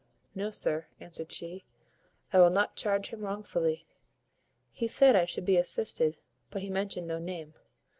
"No, 0.33 0.49
sir," 0.49 0.87
answered 0.99 1.31
she, 1.31 1.63
"I 2.33 2.39
will 2.41 2.49
not 2.49 2.75
charge 2.75 3.09
him 3.09 3.21
wrongfully. 3.21 3.85
He 4.71 4.87
said 4.87 5.15
I 5.15 5.25
should 5.25 5.45
be 5.45 5.57
assisted, 5.57 6.17
but 6.49 6.63
he 6.63 6.71
mentioned 6.71 7.05
no 7.05 7.19
name. 7.19 7.53